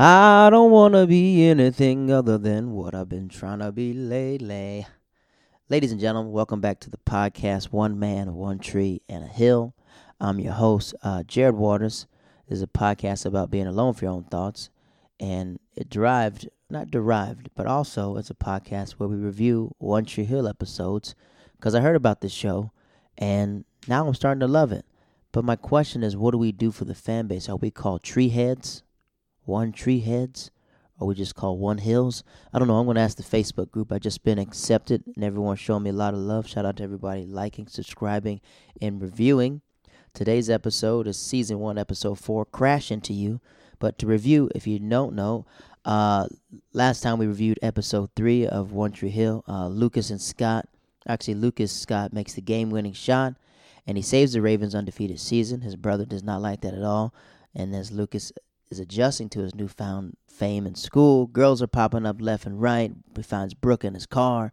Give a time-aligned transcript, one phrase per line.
[0.00, 4.86] I don't want to be anything other than what I've been trying to be lately.
[5.68, 9.74] Ladies and gentlemen, welcome back to the podcast One Man, One Tree, and a Hill.
[10.20, 12.06] I'm your host, uh, Jared Waters.
[12.48, 14.70] This is a podcast about being alone for your own thoughts.
[15.18, 20.26] And it derived, not derived, but also it's a podcast where we review One Tree
[20.26, 21.16] Hill episodes
[21.56, 22.70] because I heard about this show
[23.16, 24.84] and now I'm starting to love it.
[25.32, 27.48] But my question is, what do we do for the fan base?
[27.48, 28.84] Are we called tree heads?
[29.48, 30.50] One tree heads
[31.00, 32.22] or we just call one hills.
[32.52, 33.90] I don't know i'm going to ask the facebook group.
[33.90, 36.46] I just been accepted and everyone's showing me a lot of love.
[36.46, 38.40] Shout out to everybody liking subscribing
[38.80, 39.62] and reviewing.
[40.14, 43.40] Today's episode is season one episode four crash into you.
[43.78, 45.46] But to review if you don't know
[45.84, 46.26] uh,
[46.72, 50.68] last time we reviewed episode three of one tree hill uh, lucas and scott
[51.06, 53.34] actually lucas scott makes the game-winning shot
[53.88, 55.62] and he saves the ravens undefeated season.
[55.62, 57.14] His brother does not like that at all.
[57.54, 58.30] And as lucas
[58.70, 61.26] is adjusting to his newfound fame in school.
[61.26, 62.92] Girls are popping up left and right.
[63.16, 64.52] He finds Brooke in his car.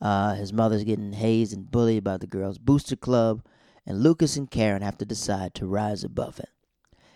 [0.00, 3.42] Uh, his mother's getting hazed and bullied by the girls' booster club.
[3.86, 6.50] And Lucas and Karen have to decide to rise above it.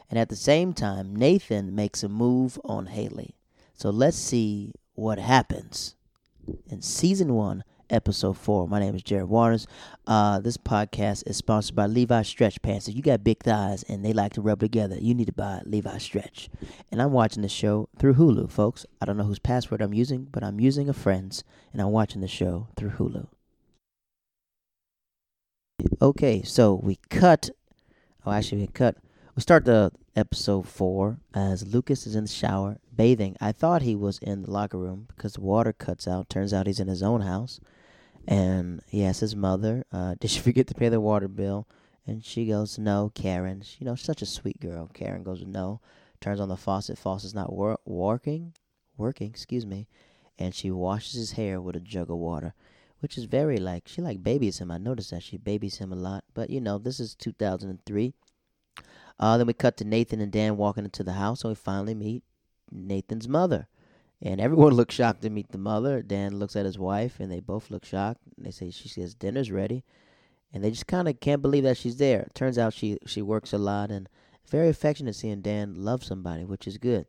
[0.08, 3.36] And at the same time, Nathan makes a move on Haley.
[3.74, 5.96] So let's see what happens
[6.66, 8.66] in season one episode four.
[8.66, 9.66] My name is Jared Waters.
[10.06, 12.88] Uh, this podcast is sponsored by Levi Stretch Pants.
[12.88, 15.60] If you got big thighs and they like to rub together, you need to buy
[15.64, 16.48] Levi Stretch.
[16.90, 18.86] And I'm watching the show through Hulu, folks.
[19.00, 22.22] I don't know whose password I'm using, but I'm using a friend's, and I'm watching
[22.22, 23.28] the show through Hulu.
[26.00, 27.50] Okay, so we cut.
[28.24, 28.96] Oh, actually, we cut.
[29.36, 33.36] We start the episode four as Lucas is in the shower bathing.
[33.40, 36.28] I thought he was in the locker room because the water cuts out.
[36.28, 37.60] Turns out he's in his own house
[38.26, 41.68] and he asks his mother, uh, "Did she forget to pay the water bill?"
[42.06, 44.90] And she goes, "No, Karen." She, you know, such a sweet girl.
[44.92, 45.80] Karen goes, "No."
[46.20, 46.98] Turns on the faucet.
[46.98, 48.54] Faucet's not wor- working.
[48.96, 49.88] Working, excuse me.
[50.38, 52.54] And she washes his hair with a jug of water,
[53.00, 54.70] which is very like she like babies him.
[54.70, 56.24] I noticed that she babies him a lot.
[56.32, 58.14] But you know, this is 2003.
[59.18, 61.94] Uh, then we cut to Nathan and Dan walking into the house, and we finally
[61.94, 62.22] meet
[62.70, 63.68] Nathan's mother.
[64.22, 66.00] And everyone looks shocked to meet the mother.
[66.00, 68.20] Dan looks at his wife, and they both look shocked.
[68.38, 69.84] They say she says dinner's ready,
[70.52, 72.28] and they just kind of can't believe that she's there.
[72.34, 74.08] Turns out she she works a lot and
[74.48, 77.06] very affectionate seeing Dan love somebody, which is good.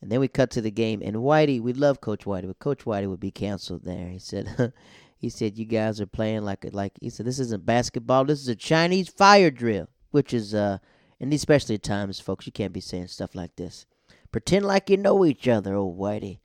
[0.00, 2.84] And then we cut to the game, and Whitey, we love Coach Whitey, but Coach
[2.84, 4.08] Whitey would be canceled there.
[4.08, 4.72] He said,
[5.18, 8.48] he said you guys are playing like like he said this isn't basketball, this is
[8.48, 10.78] a Chinese fire drill, which is uh,
[11.20, 13.84] and especially at times, folks, you can't be saying stuff like this.
[14.32, 16.38] Pretend like you know each other, old Whitey.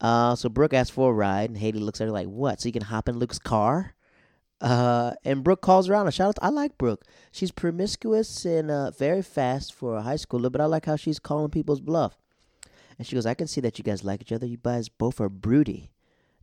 [0.00, 2.60] Uh, so Brooke asks for a ride, and Haley looks at her like, "What?
[2.60, 3.94] So you can hop in Luke's car?"
[4.60, 6.06] Uh, and Brooke calls out.
[6.06, 7.04] And shout out, I like Brooke.
[7.32, 11.18] She's promiscuous and uh, very fast for a high schooler, but I like how she's
[11.18, 12.16] calling people's bluff.
[12.98, 14.46] And she goes, "I can see that you guys like each other.
[14.46, 15.90] You guys both are broody."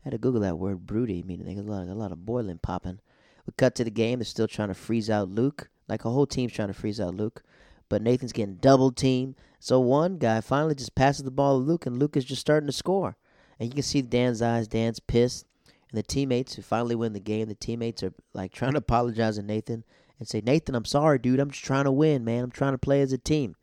[0.02, 2.58] I had to Google that word broody, meaning there's a lot, a lot of boiling
[2.58, 3.00] popping.
[3.46, 4.20] We cut to the game.
[4.20, 5.70] They're still trying to freeze out Luke.
[5.88, 7.44] Like a whole team's trying to freeze out Luke.
[7.90, 9.36] But Nathan's getting double teamed.
[9.60, 12.68] So one guy finally just passes the ball to Luke, and Luke is just starting
[12.68, 13.18] to score.
[13.60, 14.68] And you can see Dan's eyes.
[14.68, 15.46] Dan's pissed.
[15.92, 19.36] And the teammates who finally win the game, the teammates are like trying to apologize
[19.36, 19.84] to Nathan
[20.18, 21.40] and say, Nathan, I'm sorry, dude.
[21.40, 22.46] I'm just trying to win, man.
[22.46, 23.56] I'm trying to play as a team.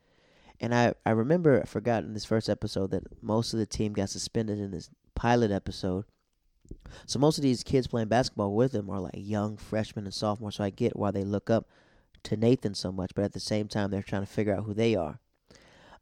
[0.60, 3.92] And I, I remember, I forgot in this first episode that most of the team
[3.92, 6.04] got suspended in this pilot episode.
[7.06, 10.56] So most of these kids playing basketball with him are like young freshmen and sophomores.
[10.56, 11.68] So I get why they look up
[12.24, 14.74] to Nathan so much, but at the same time, they're trying to figure out who
[14.74, 15.20] they are.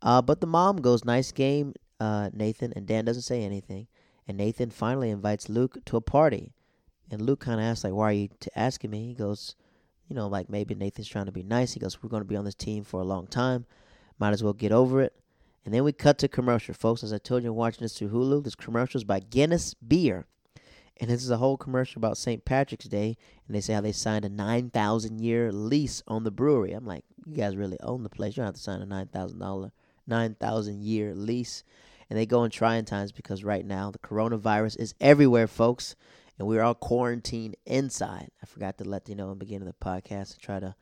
[0.04, 3.88] Uh, but the mom goes, nice game, uh, Nathan, and Dan doesn't say anything.
[4.28, 6.52] And Nathan finally invites Luke to a party.
[7.10, 9.06] And Luke kind of asks, like, why are you t- asking me?
[9.06, 9.56] He goes,
[10.08, 11.72] you know, like maybe Nathan's trying to be nice.
[11.72, 13.64] He goes, we're going to be on this team for a long time.
[14.18, 15.14] Might as well get over it.
[15.64, 17.02] And then we cut to commercial, folks.
[17.02, 18.44] As I told you, watching this through Hulu.
[18.44, 20.26] This commercial is by Guinness Beer.
[20.98, 22.44] And this is a whole commercial about St.
[22.44, 23.16] Patrick's Day.
[23.46, 26.72] And they say how they signed a 9,000 year lease on the brewery.
[26.72, 28.36] I'm like, you guys really own the place.
[28.36, 29.70] You don't have to sign a $9,000,
[30.06, 31.64] 9,000 year lease.
[32.10, 35.96] And they go in trying times because right now the coronavirus is everywhere, folks.
[36.38, 38.30] And we're all quarantined inside.
[38.42, 40.74] I forgot to let you know in the beginning of the podcast to try to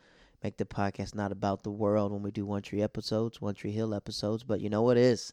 [0.42, 3.72] make the podcast not about the world when we do One Tree episodes, One Tree
[3.72, 4.42] Hill episodes.
[4.42, 5.32] But you know what is.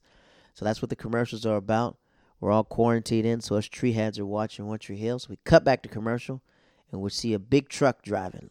[0.54, 1.98] So that's what the commercials are about.
[2.40, 5.20] We're all quarantined in, so us tree heads are watching One Tree Hill.
[5.20, 6.42] So we cut back to commercial,
[6.92, 8.50] and we see a big truck driving.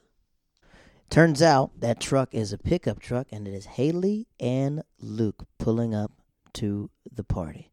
[1.10, 5.94] Turns out that truck is a pickup truck, and it is Haley and Luke pulling
[5.94, 6.12] up
[6.55, 7.70] to the party.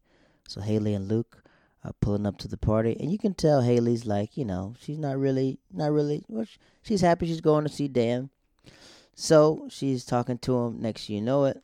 [0.48, 1.42] So Haley and Luke
[1.84, 4.98] are pulling up to the party, and you can tell Haley's like, you know, she's
[4.98, 6.24] not really, not really.
[6.28, 6.46] Well,
[6.82, 8.30] she's happy she's going to see Dan.
[9.14, 10.80] So she's talking to him.
[10.80, 11.62] Next, you know it,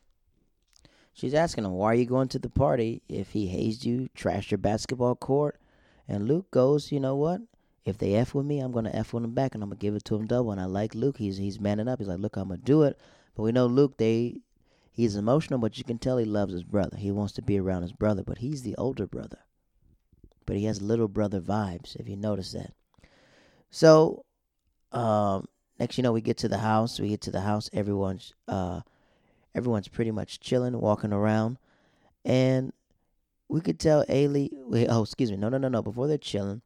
[1.11, 4.51] she's asking him, "Why are you going to the party if he hazed you, trashed
[4.51, 5.59] your basketball court?"
[6.07, 7.41] And Luke goes, "You know what?
[7.85, 9.95] If they f with me, I'm gonna f with them back, and I'm gonna give
[9.95, 11.17] it to them double." And I like Luke.
[11.17, 11.99] He's he's manning up.
[11.99, 12.97] He's like, "Look, I'm gonna do it."
[13.35, 13.97] But we know Luke.
[13.97, 14.41] They
[14.91, 16.97] he's emotional, but you can tell he loves his brother.
[16.97, 19.39] He wants to be around his brother, but he's the older brother.
[20.45, 22.73] But he has little brother vibes, if you notice that.
[23.71, 24.25] So,
[24.91, 25.47] um,
[25.79, 26.99] next you know, we get to the house.
[26.99, 27.69] We get to the house.
[27.73, 28.81] Everyone's uh,
[29.55, 31.57] everyone's pretty much chilling, walking around,
[32.23, 32.71] and
[33.49, 34.51] we could tell Haley.
[34.53, 35.37] Wait, oh, excuse me.
[35.37, 35.81] No, no, no, no.
[35.81, 36.61] Before they're chilling,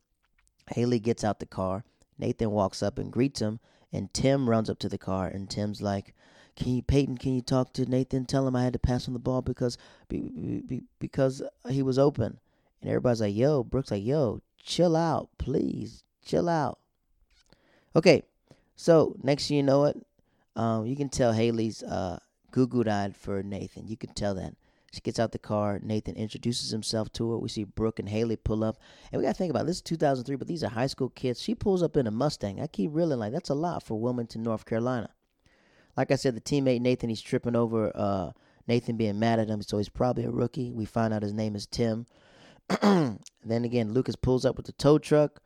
[0.69, 1.83] Haley gets out the car.
[2.17, 3.59] Nathan walks up and greets him,
[3.91, 6.13] and Tim runs up to the car, and Tim's like,
[6.55, 7.17] "Can you, Peyton?
[7.17, 8.25] Can you talk to Nathan?
[8.25, 9.77] Tell him I had to pass on the ball because
[10.09, 12.39] be, be, because he was open."
[12.81, 16.79] And everybody's like, "Yo," Brooke's like, "Yo, chill out, please, chill out."
[17.95, 18.23] Okay,
[18.75, 20.05] so next you know it,
[20.55, 22.19] um, you can tell Haley's uh,
[22.51, 23.87] goo goo eyed for Nathan.
[23.87, 24.55] You can tell that.
[24.97, 25.79] She gets out the car.
[25.83, 27.37] Nathan introduces himself to her.
[27.37, 28.79] We see Brooke and Haley pull up.
[29.11, 29.67] And we got to think about it.
[29.67, 31.39] this is 2003, but these are high school kids.
[31.39, 32.59] She pulls up in a Mustang.
[32.59, 35.11] I keep reeling like that's a lot for Wilmington, North Carolina.
[35.95, 38.31] Like I said, the teammate Nathan, he's tripping over uh,
[38.67, 40.71] Nathan being mad at him, so he's probably a rookie.
[40.71, 42.07] We find out his name is Tim.
[42.81, 45.43] then again, Lucas pulls up with the tow truck.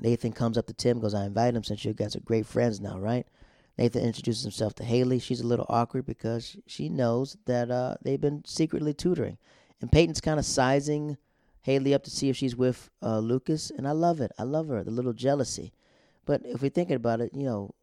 [0.00, 2.80] Nathan comes up to Tim, goes, I invite him since you guys are great friends
[2.80, 3.26] now, right?
[3.76, 5.18] Nathan introduces himself to Haley.
[5.18, 9.38] She's a little awkward because she knows that uh, they've been secretly tutoring.
[9.80, 11.16] And Peyton's kind of sizing
[11.62, 13.70] Haley up to see if she's with uh, Lucas.
[13.76, 14.30] And I love it.
[14.38, 15.72] I love her, the little jealousy.
[16.24, 17.74] But if we're thinking about it, you know,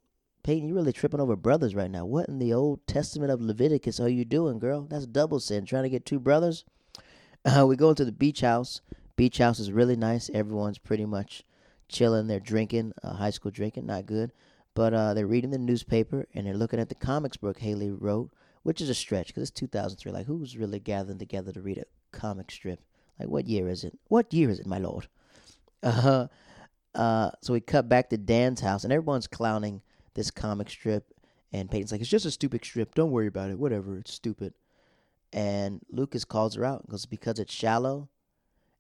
[0.44, 2.06] Peyton, you're really tripping over brothers right now.
[2.06, 4.88] What in the Old Testament of Leviticus are you doing, girl?
[4.90, 5.66] That's double sin.
[5.66, 6.66] Trying to get two brothers?
[7.46, 8.82] Uh, we go into the beach house.
[9.16, 10.32] Beach house is really nice.
[10.34, 11.44] Everyone's pretty much
[11.88, 12.28] chilling.
[12.28, 14.32] They're drinking, uh, high school drinking, not good.
[14.74, 18.32] But uh, they're reading the newspaper and they're looking at the comics book Haley wrote,
[18.64, 20.12] which is a stretch because it's 2003.
[20.12, 22.80] Like, who's really gathering together to read a comic strip?
[23.20, 23.98] Like, what year is it?
[24.08, 25.08] What year is it, my lord?
[25.84, 26.28] Uh,
[26.94, 29.82] uh, so we cut back to Dan's house and everyone's clowning
[30.14, 31.14] this comic strip.
[31.54, 32.96] And Peyton's like, it's just a stupid strip.
[32.96, 33.60] Don't worry about it.
[33.60, 33.98] Whatever.
[33.98, 34.54] It's stupid.
[35.34, 38.10] And Lucas calls her out because because it's shallow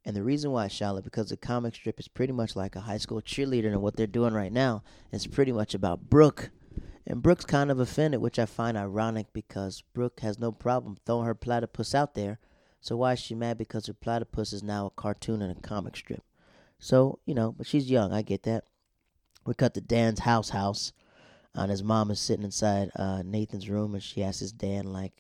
[0.06, 2.98] and the reason why shallow because the comic strip is pretty much like a high
[2.98, 6.50] school cheerleader, and what they're doing right now is pretty much about Brooke.
[7.06, 11.25] And Brooke's kind of offended, which I find ironic because Brooke has no problem throwing
[11.25, 12.39] her platypus out there.
[12.80, 15.95] So why is she mad because her platypus is now a cartoon and a comic
[15.95, 16.24] strip?
[16.80, 18.65] So, you know, but she's young, I get that.
[19.45, 20.94] We cut to Dan's house house.
[21.53, 25.13] And his mom is sitting inside uh, Nathan's room and she asks Dan like,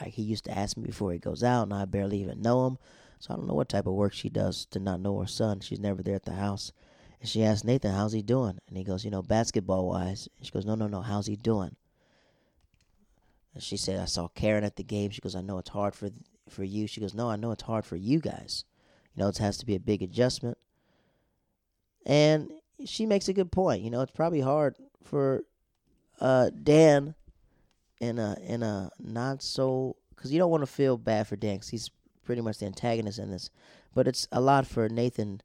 [0.00, 2.66] like he used to ask me before he goes out and I barely even know
[2.66, 2.78] him.
[3.18, 5.60] So I don't know what type of work she does to not know her son.
[5.60, 6.72] She's never there at the house.
[7.20, 8.58] And she asks Nathan, how's he doing?
[8.68, 10.28] And he goes, you know, basketball wise.
[10.36, 11.74] And she goes, no, no, no, how's he doing?
[13.54, 15.10] And she said, I saw Karen at the game.
[15.10, 16.10] She goes, I know it's hard for
[16.48, 16.86] for you.
[16.86, 18.64] She goes, no, I know it's hard for you guys.
[19.14, 20.56] You know, it has to be a big adjustment.
[22.06, 22.52] And
[22.84, 23.82] she makes a good point.
[23.82, 25.42] You know, it's probably hard for
[26.20, 27.14] uh, Dan
[28.00, 31.56] in a in a not so because you don't want to feel bad for Dan
[31.56, 31.90] because he's
[32.28, 33.48] pretty much the antagonist in this.
[33.94, 35.40] But it's a lot for Nathan,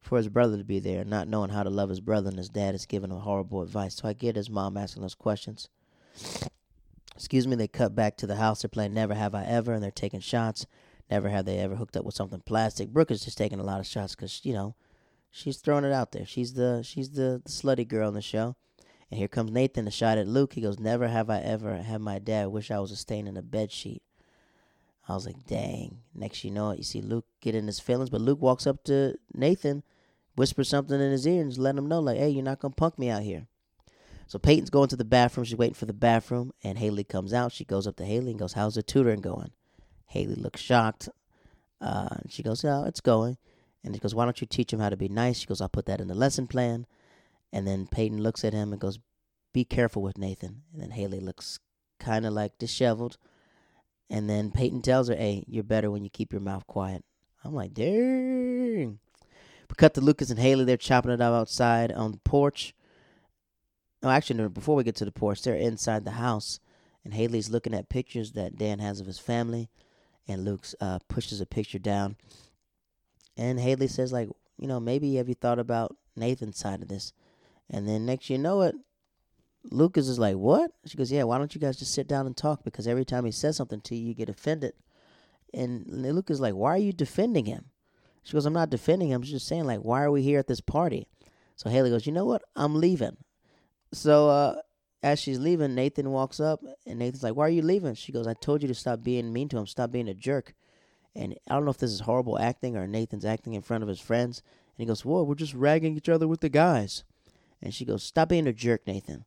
[0.00, 2.48] for his brother to be there, not knowing how to love his brother, and his
[2.48, 3.94] dad is giving him horrible advice.
[3.94, 5.68] So I get his mom asking those questions.
[7.14, 8.62] Excuse me, they cut back to the house.
[8.62, 10.66] They're playing Never Have I Ever, and they're taking shots.
[11.08, 12.88] Never have they ever hooked up with something plastic.
[12.88, 14.74] Brooke is just taking a lot of shots because, you know,
[15.30, 16.26] she's throwing it out there.
[16.26, 18.56] She's the she's the, the slutty girl in the show.
[19.12, 20.54] And here comes Nathan, a shot at Luke.
[20.54, 23.36] He goes, Never have I ever had my dad wish I was a stain in
[23.36, 24.02] a bed sheet.
[25.08, 25.98] I was like, dang.
[26.14, 28.82] Next you know it, you see Luke get in his feelings, but Luke walks up
[28.84, 29.82] to Nathan,
[30.34, 32.74] whispers something in his ear, and just let him know, like, hey, you're not gonna
[32.74, 33.46] punk me out here.
[34.26, 35.44] So Peyton's going to the bathroom.
[35.44, 37.52] She's waiting for the bathroom, and Haley comes out.
[37.52, 39.52] She goes up to Haley and goes, "How's the tutoring going?"
[40.06, 41.08] Haley looks shocked.
[41.80, 43.38] Uh, she goes, "Yeah, it's going."
[43.84, 45.68] And he goes, "Why don't you teach him how to be nice?" She goes, "I'll
[45.68, 46.86] put that in the lesson plan."
[47.52, 48.98] And then Peyton looks at him and goes,
[49.52, 51.60] "Be careful with Nathan." And then Haley looks
[52.00, 53.18] kind of like disheveled.
[54.08, 57.04] And then Peyton tells her, hey, you're better when you keep your mouth quiet.
[57.44, 58.98] I'm like, dang.
[59.68, 60.64] We cut to Lucas and Haley.
[60.64, 62.74] They're chopping it up outside on the porch.
[64.02, 66.60] No, actually, before we get to the porch, they're inside the house.
[67.04, 69.68] And Haley's looking at pictures that Dan has of his family.
[70.28, 72.16] And Luke uh, pushes a picture down.
[73.36, 77.12] And Haley says, like, you know, maybe have you thought about Nathan's side of this?
[77.68, 78.74] And then next you know it,
[79.70, 80.72] Lucas is like, What?
[80.86, 82.64] She goes, Yeah, why don't you guys just sit down and talk?
[82.64, 84.72] Because every time he says something to you, you get offended.
[85.54, 87.66] And Lucas is like, Why are you defending him?
[88.22, 89.16] She goes, I'm not defending him.
[89.16, 91.06] I'm just saying, like, why are we here at this party?
[91.54, 92.42] So Haley goes, You know what?
[92.54, 93.16] I'm leaving.
[93.92, 94.56] So uh,
[95.02, 97.94] as she's leaving, Nathan walks up and Nathan's like, Why are you leaving?
[97.94, 100.54] She goes, I told you to stop being mean to him, stop being a jerk.
[101.14, 103.88] And I don't know if this is horrible acting or Nathan's acting in front of
[103.88, 104.42] his friends.
[104.76, 107.04] And he goes, Whoa, we're just ragging each other with the guys.
[107.62, 109.24] And she goes, Stop being a jerk, Nathan.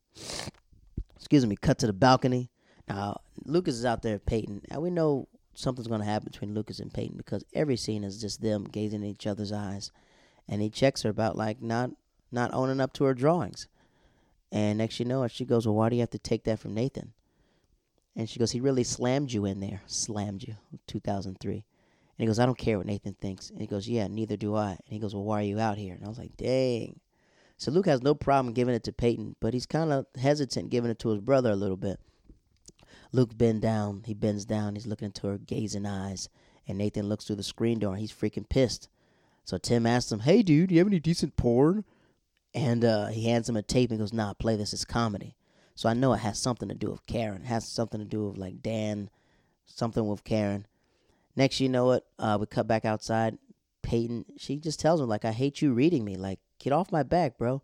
[1.15, 2.50] Excuse me, cut to the balcony.
[2.88, 4.62] Now, Lucas is out there, Peyton.
[4.69, 8.21] And we know something's going to happen between Lucas and Peyton because every scene is
[8.21, 9.91] just them gazing in each other's eyes.
[10.48, 11.91] And he checks her about like not
[12.31, 13.67] not owning up to her drawings.
[14.51, 16.59] And next you know it, she goes, Well, why do you have to take that
[16.59, 17.13] from Nathan?
[18.15, 19.81] And she goes, He really slammed you in there.
[19.86, 20.55] Slammed you.
[20.88, 21.53] 2003.
[21.53, 21.63] And
[22.17, 23.50] he goes, I don't care what Nathan thinks.
[23.50, 24.71] And he goes, Yeah, neither do I.
[24.71, 25.93] And he goes, Well, why are you out here?
[25.93, 27.00] And I was like, Dang.
[27.59, 30.89] So Luke has no problem giving it to Peyton, but he's kind of hesitant giving
[30.89, 31.99] it to his brother a little bit.
[33.11, 34.03] Luke bends down.
[34.05, 34.75] He bends down.
[34.75, 36.29] He's looking into her gazing eyes.
[36.65, 37.91] And Nathan looks through the screen door.
[37.91, 38.87] And he's freaking pissed.
[39.43, 41.83] So Tim asks him, Hey, dude, do you have any decent porn?
[42.53, 44.71] And uh, he hands him a tape and goes, Nah, play this.
[44.71, 45.35] It's comedy.
[45.75, 47.41] So I know it has something to do with Karen.
[47.41, 49.09] It has something to do with like Dan,
[49.65, 50.65] something with Karen.
[51.35, 53.37] Next, you know it, uh, we cut back outside.
[53.89, 56.15] Peyton, she just tells him, like, I hate you reading me.
[56.15, 57.63] Like, get off my back, bro.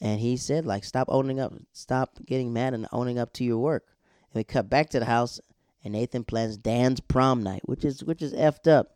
[0.00, 3.58] And he said, like, stop owning up, stop getting mad and owning up to your
[3.58, 3.84] work.
[4.32, 5.40] And we cut back to the house,
[5.82, 8.94] and Nathan plans Dan's prom night, which is which is effed up.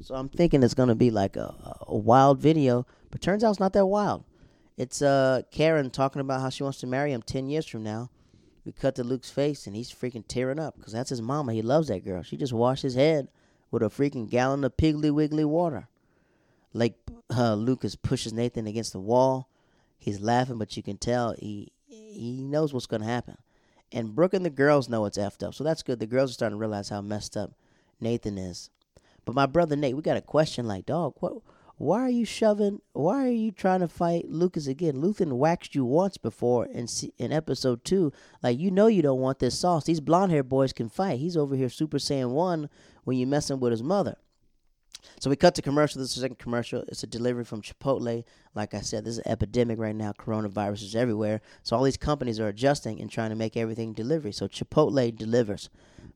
[0.00, 1.54] So I'm thinking it's gonna be like a,
[1.86, 4.24] a wild video, but turns out it's not that wild.
[4.76, 8.10] It's uh Karen talking about how she wants to marry him ten years from now.
[8.64, 11.52] We cut to Luke's face, and he's freaking tearing up because that's his mama.
[11.52, 12.24] He loves that girl.
[12.24, 13.28] She just washed his head
[13.70, 15.88] with a freaking gallon of Piggly Wiggly water.
[16.72, 16.94] Like
[17.34, 19.48] uh, Lucas pushes Nathan against the wall.
[19.98, 23.36] He's laughing, but you can tell he he knows what's gonna happen.
[23.92, 25.98] And Brooke and the girls know it's effed up, so that's good.
[25.98, 27.52] The girls are starting to realize how messed up
[28.00, 28.70] Nathan is.
[29.24, 31.34] But my brother Nate, we got a question like, dog, what?
[31.76, 32.82] Why are you shoving?
[32.92, 34.96] Why are you trying to fight Lucas again?
[34.96, 36.86] Luthen waxed you once before in
[37.16, 38.12] in episode two.
[38.42, 39.84] Like you know you don't want this sauce.
[39.84, 41.20] These blonde hair boys can fight.
[41.20, 42.68] He's over here Super Saiyan one
[43.04, 44.16] when you're messing with his mother.
[45.18, 46.00] So we cut to commercial.
[46.00, 46.84] This is a second commercial.
[46.88, 48.24] It's a delivery from Chipotle.
[48.54, 50.12] Like I said, this is an epidemic right now.
[50.12, 51.40] Coronavirus is everywhere.
[51.62, 54.32] So all these companies are adjusting and trying to make everything delivery.
[54.32, 55.70] So Chipotle delivers.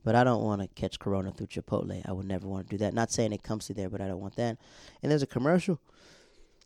[0.05, 2.03] But I don't want to catch corona through Chipotle.
[2.07, 2.95] I would never want to do that.
[2.95, 4.59] Not saying it comes to there, but I don't want that.
[5.03, 5.81] And there's a commercial,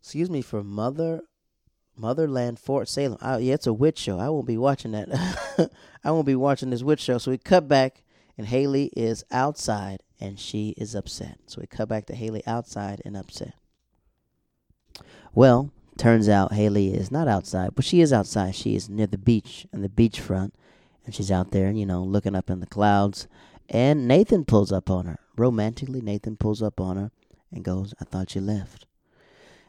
[0.01, 1.21] excuse me, for Mother
[1.99, 3.17] Motherland Fort Salem.
[3.21, 4.19] Oh, yeah, it's a witch show.
[4.19, 5.69] I won't be watching that.
[6.03, 7.17] I won't be watching this witch show.
[7.17, 8.03] So we cut back,
[8.37, 11.37] and Haley is outside, and she is upset.
[11.47, 13.53] So we cut back to Haley outside and upset.
[15.33, 18.55] Well, turns out Haley is not outside, but she is outside.
[18.55, 20.51] She is near the beach, and the beachfront
[21.09, 23.27] and she's out there, you know, looking up in the clouds.
[23.67, 25.17] And Nathan pulls up on her.
[25.35, 27.11] Romantically, Nathan pulls up on her
[27.51, 28.85] and goes, I thought you left.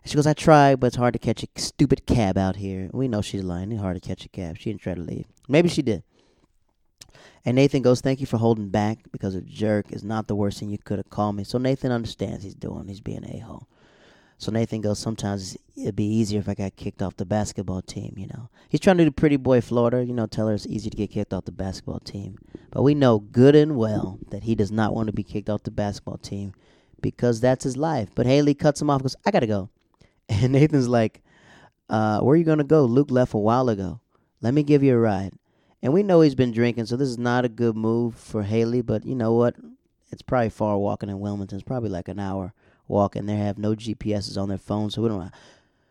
[0.03, 2.91] And she goes, I tried, but it's hard to catch a stupid cab out here.
[2.93, 3.73] We know she's lying.
[3.73, 4.59] It's hard to catch a cab.
[4.59, 5.25] She didn't try to leave.
[5.49, 6.03] Maybe she did.
[7.45, 10.61] And Nathan goes, Thank you for holding back because a jerk is not the worst
[10.61, 11.45] thing you could have called me.
[11.45, 12.89] So Nathan understands he's doing.
[12.89, 13.69] He's being a hole.
[14.41, 18.15] So Nathan goes, sometimes it'd be easier if I got kicked off the basketball team,
[18.17, 18.49] you know.
[18.71, 21.11] He's trying to do pretty boy Florida, you know, tell her it's easy to get
[21.11, 22.39] kicked off the basketball team.
[22.71, 25.65] But we know good and well that he does not want to be kicked off
[25.65, 26.55] the basketball team
[27.03, 28.09] because that's his life.
[28.15, 29.69] But Haley cuts him off goes, I got to go.
[30.31, 31.23] And Nathan's like,
[31.91, 32.85] uh, where are you to go?
[32.85, 34.01] Luke left a while ago.
[34.41, 35.33] Let me give you a ride.
[35.83, 38.83] And we know he's been drinking, so this is not a good move for Haley,
[38.83, 39.57] but you know what?
[40.11, 41.57] It's probably far walking in Wilmington.
[41.57, 42.53] It's probably like an hour
[42.89, 45.21] walk and they have no GPSs on their phone, so we don't.
[45.21, 45.31] Know.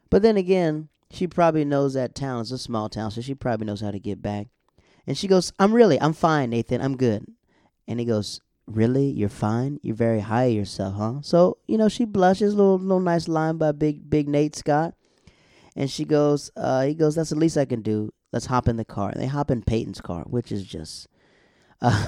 [0.09, 3.65] But then again, she probably knows that town is a small town, so she probably
[3.65, 4.47] knows how to get back.
[5.07, 6.81] And she goes, "I'm really, I'm fine, Nathan.
[6.81, 7.25] I'm good."
[7.87, 9.09] And he goes, "Really?
[9.09, 9.79] You're fine?
[9.81, 13.57] You're very high of yourself, huh?" So you know, she blushes, little, little nice line
[13.57, 14.93] by big, big Nate Scott,
[15.75, 18.13] and she goes, uh, "He goes, that's the least I can do.
[18.31, 21.07] Let's hop in the car." They hop in Peyton's car, which is just,
[21.81, 22.07] uh,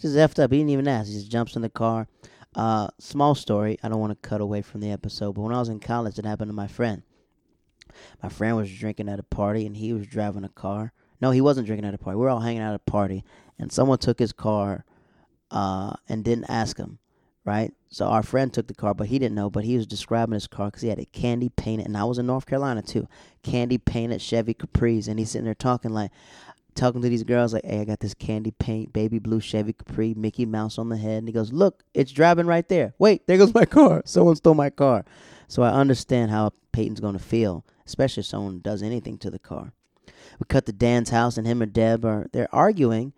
[0.00, 0.52] just effed up.
[0.52, 1.08] He didn't even ask.
[1.08, 2.08] He just jumps in the car.
[2.54, 3.78] Uh, small story.
[3.82, 6.18] I don't want to cut away from the episode, but when I was in college,
[6.18, 7.02] it happened to my friend.
[8.22, 10.92] My friend was drinking at a party, and he was driving a car.
[11.20, 12.16] No, he wasn't drinking at a party.
[12.16, 13.24] We were all hanging out at a party,
[13.58, 14.84] and someone took his car,
[15.50, 16.98] uh, and didn't ask him,
[17.44, 17.72] right?
[17.90, 19.50] So our friend took the car, but he didn't know.
[19.50, 22.18] But he was describing his car because he had a candy painted, and I was
[22.18, 23.08] in North Carolina too,
[23.42, 26.10] candy painted Chevy Caprice, and he's sitting there talking like,
[26.74, 30.14] talking to these girls like, "Hey, I got this candy paint, baby blue Chevy Capri,
[30.14, 32.94] Mickey Mouse on the head." And he goes, "Look, it's driving right there.
[32.98, 34.02] Wait, there goes my car.
[34.06, 35.04] Someone stole my car."
[35.48, 39.38] So I understand how Peyton's going to feel, especially if someone does anything to the
[39.38, 39.72] car.
[40.06, 43.12] We cut to Dan's house, and him and Deb are they're arguing,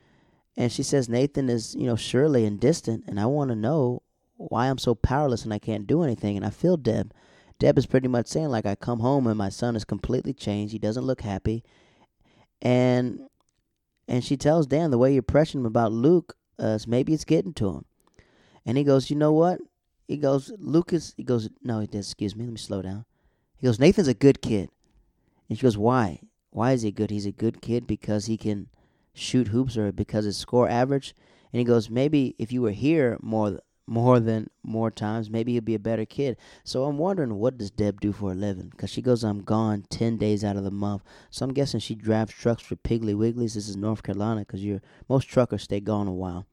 [0.56, 4.02] and she says Nathan is, you know, surely and distant, and I want to know
[4.36, 6.36] why I'm so powerless and I can't do anything.
[6.36, 7.12] And I feel Deb.
[7.58, 10.72] Deb is pretty much saying like I come home and my son is completely changed.
[10.72, 11.62] He doesn't look happy
[12.64, 13.20] and
[14.08, 17.54] and she tells Dan the way you're pressuring him about Luke, uh, maybe it's getting
[17.54, 17.84] to him.
[18.66, 19.60] And he goes, you know what?
[20.06, 21.14] He goes, Lucas.
[21.16, 22.06] He goes, no, he does.
[22.06, 22.44] Excuse me.
[22.44, 23.04] Let me slow down.
[23.56, 24.68] He goes, Nathan's a good kid.
[25.48, 26.20] And she goes, why?
[26.50, 27.10] Why is he good?
[27.10, 28.68] He's a good kid because he can
[29.14, 31.14] shoot hoops or because his score average.
[31.52, 35.60] And he goes, maybe if you were here more more than more times, maybe he'll
[35.60, 36.36] be a better kid.
[36.64, 38.68] So I'm wondering what does Deb do for a living?
[38.68, 41.02] Because she goes, I'm gone 10 days out of the month.
[41.30, 43.54] So I'm guessing she drives trucks for Piggly Wigglies.
[43.54, 46.46] This is North Carolina because most truckers stay gone a while.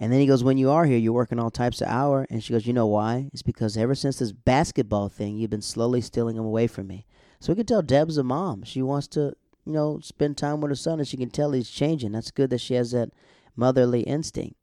[0.00, 2.26] And then he goes, When you are here, you're working all types of hour.
[2.28, 3.28] And she goes, You know why?
[3.32, 7.06] It's because ever since this basketball thing, you've been slowly stealing him away from me.
[7.40, 8.64] So we can tell Deb's a mom.
[8.64, 11.70] She wants to, you know, spend time with her son, and she can tell he's
[11.70, 12.12] changing.
[12.12, 13.10] That's good that she has that
[13.54, 14.56] motherly instinct.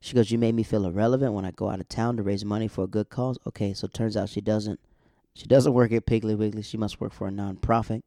[0.00, 2.44] She goes, You made me feel irrelevant when I go out of town to raise
[2.44, 3.38] money for a good cause.
[3.46, 4.80] Okay, so turns out she doesn't
[5.34, 6.62] she doesn't work at Piggly Wiggly.
[6.62, 8.02] She must work for a nonprofit.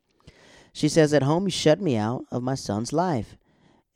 [0.74, 3.38] She says, At home you shut me out of my son's life.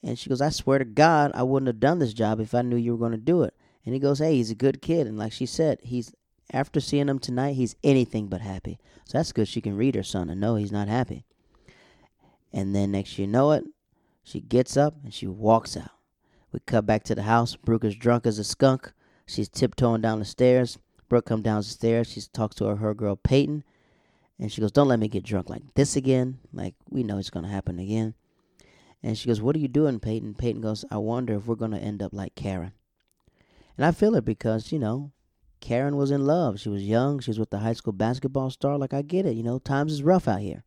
[0.03, 2.61] And she goes, I swear to God, I wouldn't have done this job if I
[2.61, 3.55] knew you were going to do it.
[3.85, 5.07] And he goes, Hey, he's a good kid.
[5.07, 6.13] And like she said, he's
[6.51, 8.79] after seeing him tonight, he's anything but happy.
[9.05, 9.47] So that's good.
[9.47, 11.25] She can read her son and know he's not happy.
[12.51, 13.63] And then next you know it,
[14.23, 15.89] she gets up and she walks out.
[16.53, 17.55] We cut back to the house.
[17.55, 18.93] Brooke is drunk as a skunk.
[19.25, 20.77] She's tiptoeing down the stairs.
[21.09, 22.11] Brooke comes down the stairs.
[22.11, 23.63] She talks to her, her girl Peyton.
[24.39, 26.39] And she goes, Don't let me get drunk like this again.
[26.53, 28.13] Like, we know it's going to happen again.
[29.01, 30.35] And she goes, What are you doing, Peyton?
[30.35, 32.73] Peyton goes, I wonder if we're going to end up like Karen.
[33.75, 35.11] And I feel it because, you know,
[35.59, 36.59] Karen was in love.
[36.59, 37.19] She was young.
[37.19, 38.77] She was with the high school basketball star.
[38.77, 39.35] Like, I get it.
[39.35, 40.63] You know, times is rough out here.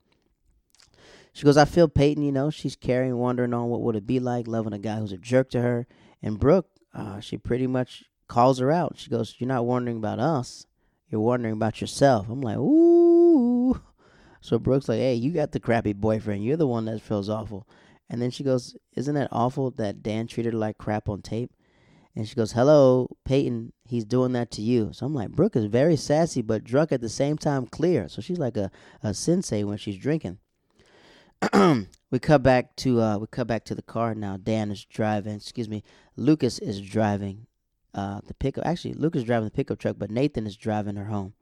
[1.37, 4.19] She goes, I feel Peyton, you know, she's carrying, wondering on what would it be
[4.19, 5.87] like loving a guy who's a jerk to her.
[6.23, 8.95] And Brooke, uh, she pretty much calls her out.
[8.97, 10.65] She goes, You're not wondering about us.
[11.11, 12.31] You're wondering about yourself.
[12.31, 13.79] I'm like, Ooh.
[14.41, 16.43] So Brooke's like, Hey, you got the crappy boyfriend.
[16.43, 17.69] You're the one that feels awful.
[18.09, 21.53] And then she goes, Isn't that awful that Dan treated her like crap on tape?
[22.15, 23.75] And she goes, Hello, Peyton.
[23.85, 24.89] He's doing that to you.
[24.95, 28.09] So I'm like, Brooke is very sassy, but drunk at the same time clear.
[28.09, 28.71] So she's like a,
[29.03, 30.39] a sensei when she's drinking.
[32.11, 34.37] we cut back to uh, we cut back to the car now.
[34.37, 35.37] Dan is driving.
[35.37, 35.83] Excuse me.
[36.17, 37.47] Lucas is driving
[37.95, 38.65] uh, the pickup.
[38.65, 41.35] Actually, Lucas is driving the pickup truck, but Nathan is driving her home.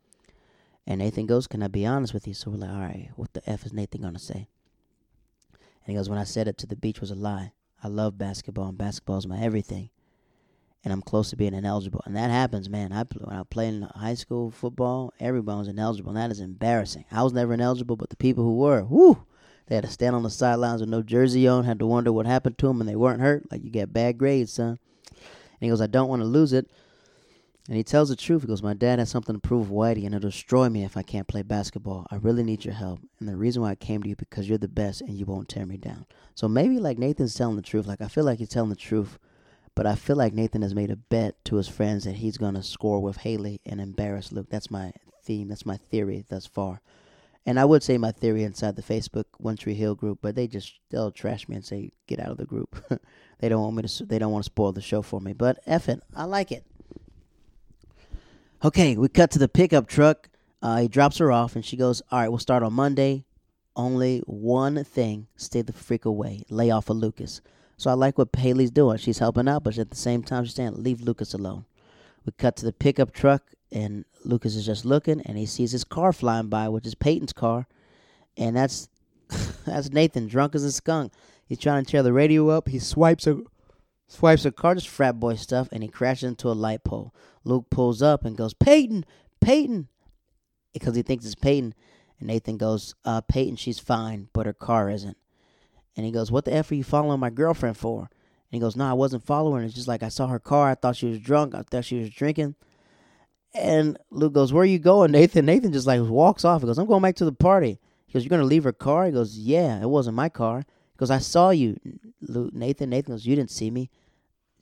[0.87, 3.33] And Nathan goes, "Can I be honest with you?" So we're like, "All right, what
[3.33, 4.49] the f is Nathan gonna say?"
[5.53, 7.53] And he goes, "When I said it to the beach was a lie.
[7.83, 9.91] I love basketball, and basketball is my everything.
[10.83, 12.93] And I'm close to being ineligible, and that happens, man.
[12.93, 17.05] I when I played in high school football, everyone was ineligible, and that is embarrassing.
[17.11, 19.25] I was never ineligible, but the people who were, whoo."
[19.67, 22.27] They had to stand on the sidelines with no jersey on, had to wonder what
[22.27, 23.51] happened to them, and they weren't hurt.
[23.51, 24.79] Like, you get bad grades, son.
[25.09, 26.69] And he goes, I don't want to lose it.
[27.67, 28.43] And he tells the truth.
[28.43, 31.03] He goes, My dad has something to prove Whitey, and it'll destroy me if I
[31.03, 32.07] can't play basketball.
[32.11, 33.01] I really need your help.
[33.19, 35.49] And the reason why I came to you because you're the best and you won't
[35.49, 36.05] tear me down.
[36.35, 37.87] So maybe like Nathan's telling the truth.
[37.87, 39.19] Like I feel like he's telling the truth,
[39.75, 42.63] but I feel like Nathan has made a bet to his friends that he's gonna
[42.63, 44.49] score with Haley and embarrass Luke.
[44.51, 45.49] That's my theme.
[45.49, 46.83] That's my theory thus far.
[47.47, 50.47] And I would say my theory inside the Facebook One Tree Hill group, but they
[50.47, 52.83] just they'll trash me and say get out of the group.
[53.39, 54.07] they don't want me to.
[54.07, 55.35] They don't want to spoil the show for me.
[55.35, 56.65] But it, I like it.
[58.65, 60.31] Okay, we cut to the pickup truck.
[60.63, 63.27] Uh, he drops her off, and she goes, "All right, we'll start on Monday.
[63.77, 66.45] Only one thing: stay the freak away.
[66.49, 67.43] Lay off of Lucas."
[67.77, 68.97] So I like what Haley's doing.
[68.97, 71.67] She's helping out, but at the same time, she's saying, "Leave Lucas alone."
[72.25, 75.85] We cut to the pickup truck, and Lucas is just looking, and he sees his
[75.85, 77.67] car flying by, which is Peyton's car,
[78.37, 78.89] and that's
[79.67, 81.13] that's Nathan, drunk as a skunk.
[81.47, 82.69] He's trying to tear the radio up.
[82.69, 83.41] He swipes a
[84.07, 87.15] swipes a car, just frat boy stuff, and he crashes into a light pole.
[87.45, 89.05] Luke pulls up and goes, "Peyton,
[89.41, 89.89] Peyton,"
[90.73, 91.75] because he thinks it's Peyton.
[92.19, 95.17] And Nathan goes, uh, Peyton, she's fine, but her car isn't.
[95.97, 98.01] And he goes, What the F are you following my girlfriend for?
[98.01, 98.09] And
[98.51, 99.65] he goes, No, I wasn't following.
[99.65, 100.71] It's just like I saw her car.
[100.71, 101.55] I thought she was drunk.
[101.55, 102.57] I thought she was drinking.
[103.55, 105.47] And Luke goes, Where are you going, Nathan?
[105.47, 106.61] Nathan just like walks off.
[106.63, 107.79] He goes, I'm going back to the party.
[108.07, 109.07] He goes, You're to leave her car?
[109.07, 110.61] He goes, Yeah, it wasn't my car.
[110.61, 111.79] He goes, I saw you,
[112.21, 112.53] Luke.
[112.53, 112.91] Nathan.
[112.91, 113.91] Nathan goes, You didn't see me.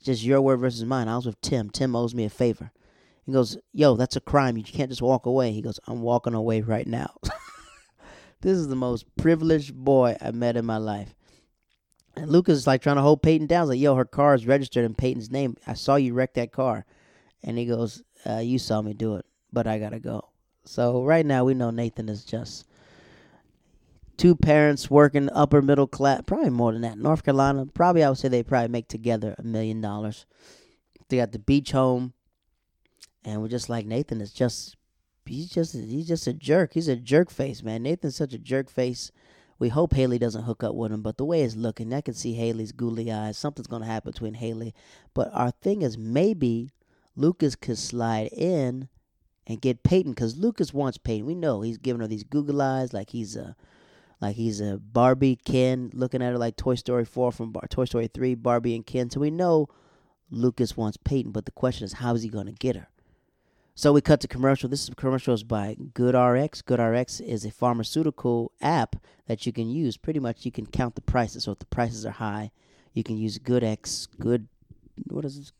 [0.01, 1.07] Just your word versus mine.
[1.07, 1.69] I was with Tim.
[1.69, 2.71] Tim owes me a favor.
[3.25, 4.57] He goes, Yo, that's a crime.
[4.57, 5.51] You can't just walk away.
[5.51, 7.15] He goes, I'm walking away right now.
[8.41, 11.15] this is the most privileged boy I met in my life.
[12.15, 13.63] And Lucas is like trying to hold Peyton down.
[13.63, 15.57] He's like, yo, her car is registered in Peyton's name.
[15.65, 16.85] I saw you wreck that car.
[17.43, 20.29] And he goes, uh, you saw me do it, but I gotta go.
[20.65, 22.65] So right now we know Nathan is just
[24.17, 26.97] two parents working upper middle class, probably more than that.
[26.97, 30.25] North Carolina, probably I would say they probably make together a million dollars.
[31.09, 32.13] They got the beach home,
[33.25, 34.77] and we're just like Nathan is just
[35.25, 36.73] he's just he's just a jerk.
[36.73, 37.83] He's a jerk face, man.
[37.83, 39.11] Nathan's such a jerk face.
[39.59, 42.15] We hope Haley doesn't hook up with him, but the way it's looking, I can
[42.15, 43.37] see Haley's googly eyes.
[43.37, 44.73] Something's to happen between Haley.
[45.13, 46.71] But our thing is maybe
[47.15, 48.89] Lucas could slide in
[49.45, 51.25] and get Peyton because Lucas wants Peyton.
[51.25, 53.55] We know he's giving her these Google eyes like he's a
[54.21, 57.85] like he's a Barbie Ken looking at her like Toy Story 4 from Bar- Toy
[57.85, 59.09] Story 3, Barbie and Ken.
[59.09, 59.67] So we know
[60.31, 62.87] Lucas wants Peyton, but the question is how is he going to get her?
[63.75, 64.69] So we cut to commercial.
[64.69, 66.63] This is commercials by GoodRx.
[66.63, 68.95] GoodRx is a pharmaceutical app
[69.25, 69.97] that you can use.
[69.97, 71.45] Pretty much you can count the prices.
[71.45, 72.51] So if the prices are high,
[72.93, 74.47] you can use GoodX, Good
[75.07, 75.51] what is this?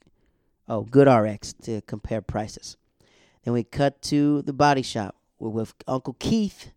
[0.67, 2.77] Oh, GoodRx to compare prices.
[3.43, 5.15] Then we cut to the body shop.
[5.37, 6.71] We're with Uncle Keith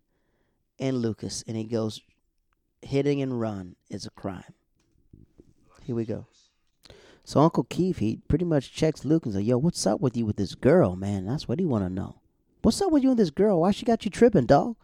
[0.77, 2.01] and Lucas, and he goes,
[2.81, 4.53] "Hitting and run is a crime."
[5.83, 6.25] Here we go.
[7.23, 10.35] So Uncle Keith, he pretty much checks Lucas says, "Yo, what's up with you with
[10.35, 11.25] this girl, man?
[11.25, 12.15] That's what he want to know.
[12.61, 13.61] What's up with you and this girl?
[13.61, 14.75] Why she got you tripping, dog?"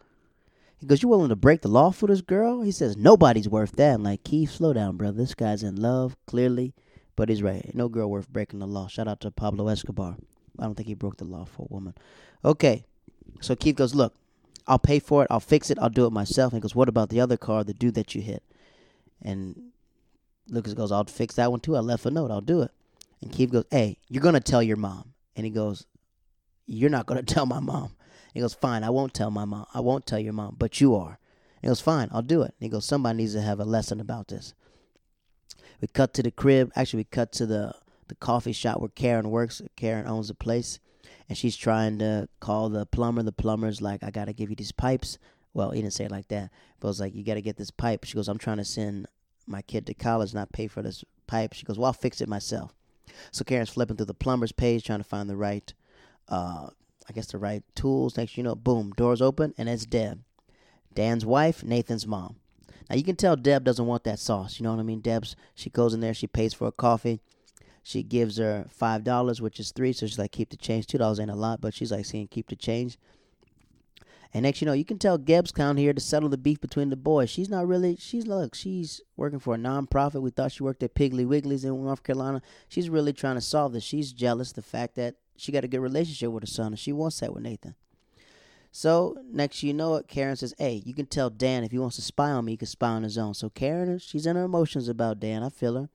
[0.78, 3.72] He goes, "You willing to break the law for this girl?" He says, "Nobody's worth
[3.72, 5.18] that." I'm like, Keith, slow down, brother.
[5.18, 6.74] This guy's in love, clearly,
[7.16, 7.74] but he's right.
[7.74, 8.88] No girl worth breaking the law.
[8.88, 10.16] Shout out to Pablo Escobar.
[10.58, 11.94] I don't think he broke the law for a woman.
[12.44, 12.84] Okay,
[13.40, 14.14] so Keith goes, "Look,
[14.66, 15.28] I'll pay for it.
[15.30, 15.78] I'll fix it.
[15.80, 18.14] I'll do it myself." And he goes, "What about the other car, the dude that
[18.14, 18.42] you hit?"
[19.22, 19.72] And
[20.48, 21.76] Lucas goes, I'll fix that one too.
[21.76, 22.30] I left a note.
[22.30, 22.70] I'll do it.
[23.22, 25.14] And Keith goes, Hey, you're going to tell your mom.
[25.36, 25.86] And he goes,
[26.66, 27.96] You're not going to tell my mom.
[28.32, 29.66] He goes, Fine, I won't tell my mom.
[29.72, 31.18] I won't tell your mom, but you are.
[31.62, 32.54] He goes, Fine, I'll do it.
[32.58, 34.54] And he goes, Somebody needs to have a lesson about this.
[35.80, 36.72] We cut to the crib.
[36.76, 37.74] Actually, we cut to the,
[38.08, 39.62] the coffee shop where Karen works.
[39.76, 40.78] Karen owns the place.
[41.28, 43.22] And she's trying to call the plumber.
[43.22, 45.18] The plumber's like, I got to give you these pipes.
[45.54, 46.50] Well, he didn't say it like that.
[46.80, 48.04] But it was like, You got to get this pipe.
[48.04, 49.06] She goes, I'm trying to send
[49.46, 51.52] my kid to college, not pay for this pipe.
[51.54, 52.74] She goes, Well, I'll fix it myself.
[53.30, 55.72] So Karen's flipping through the plumber's page, trying to find the right,
[56.28, 56.68] uh,
[57.08, 58.16] I guess the right tools.
[58.16, 60.22] Next, you know, boom, doors open, and it's Deb,
[60.92, 62.36] Dan's wife, Nathan's mom.
[62.88, 64.58] Now you can tell Deb doesn't want that sauce.
[64.58, 65.00] You know what I mean?
[65.00, 67.20] Deb's she goes in there, she pays for a coffee.
[67.82, 69.92] She gives her five dollars, which is three.
[69.92, 70.86] So she's like, keep the change.
[70.86, 72.98] Two dollars ain't a lot, but she's like saying, keep the change.
[74.32, 76.90] And next, you know, you can tell Deb's down here to settle the beef between
[76.90, 77.30] the boys.
[77.30, 77.96] She's not really.
[78.00, 78.56] She's look.
[78.56, 80.22] She's working for a nonprofit.
[80.22, 82.42] We thought she worked at Piggly Wiggly's in North Carolina.
[82.68, 83.84] She's really trying to solve this.
[83.84, 86.92] She's jealous the fact that she got a good relationship with her son, and she
[86.92, 87.76] wants that with Nathan.
[88.76, 90.08] So next, you know it.
[90.08, 92.56] Karen says, "Hey, you can tell Dan if he wants to spy on me, he
[92.56, 95.44] can spy on his own." So Karen, she's in her emotions about Dan.
[95.44, 95.88] I feel her.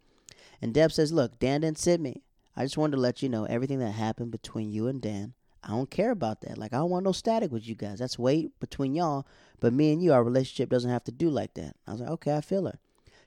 [0.62, 2.22] And Deb says, "Look, Dan didn't sit me.
[2.56, 5.72] I just wanted to let you know everything that happened between you and Dan." I
[5.72, 6.58] don't care about that.
[6.58, 8.00] Like I don't want no static with you guys.
[8.00, 9.28] That's weight between y'all.
[9.60, 11.76] But me and you, our relationship doesn't have to do like that.
[11.86, 12.80] I was like, okay, I feel her.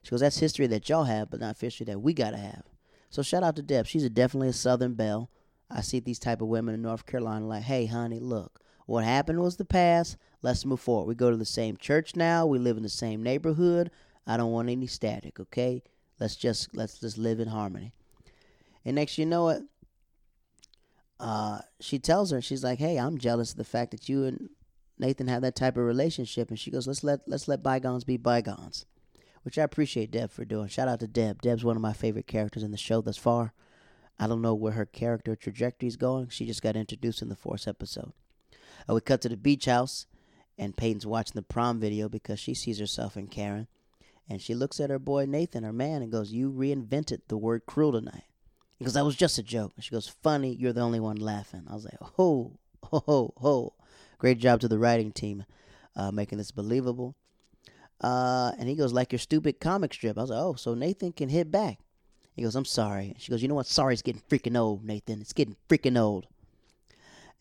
[0.03, 2.62] She goes, that's history that y'all have, but not history that we gotta have.
[3.11, 3.87] So shout out to Deb.
[3.87, 5.29] She's a definitely a Southern belle.
[5.71, 9.40] I see these type of women in North Carolina like, hey, honey, look, what happened
[9.40, 10.16] was the past.
[10.42, 11.07] Let's move forward.
[11.07, 12.47] We go to the same church now.
[12.47, 13.90] We live in the same neighborhood.
[14.27, 15.38] I don't want any static.
[15.40, 15.83] Okay,
[16.18, 17.92] let's just let's just live in harmony.
[18.85, 19.62] And next, you know it,
[21.21, 24.51] uh, she tells her, she's like, "Hey, I'm jealous of the fact that you and
[24.99, 28.16] Nathan have that type of relationship." And she goes, "Let's let let's let bygones be
[28.16, 28.87] bygones,"
[29.42, 30.68] which I appreciate Deb for doing.
[30.68, 31.40] Shout out to Deb.
[31.42, 33.53] Deb's one of my favorite characters in the show thus far.
[34.18, 36.29] I don't know where her character trajectory is going.
[36.29, 38.12] She just got introduced in the fourth episode.
[38.88, 40.07] Uh, we cut to the beach house,
[40.59, 43.68] and Peyton's watching the prom video because she sees herself in Karen.
[44.29, 47.66] And she looks at her boy Nathan, her man, and goes, You reinvented the word
[47.66, 48.25] cruel tonight.
[48.79, 49.73] He goes, That was just a joke.
[49.75, 51.64] And she goes, Funny, you're the only one laughing.
[51.68, 52.53] I was like, Ho,
[52.85, 53.75] ho, ho, ho.
[54.18, 55.45] Great job to the writing team
[55.97, 57.16] uh, making this believable.
[58.01, 60.16] Uh, and he goes, Like your stupid comic strip.
[60.16, 61.79] I was like, Oh, so Nathan can hit back.
[62.35, 63.14] He goes, I'm sorry.
[63.18, 63.66] She goes, You know what?
[63.66, 65.21] Sorry, it's getting freaking old, Nathan.
[65.21, 66.27] It's getting freaking old.